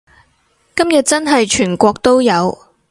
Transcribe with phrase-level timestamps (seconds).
[0.75, 2.57] 今日真係全國都有